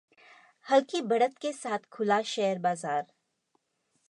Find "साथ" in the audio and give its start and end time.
1.53-1.87